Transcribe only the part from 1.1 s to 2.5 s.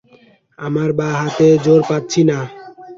হাতে জোর পাচ্ছি না।।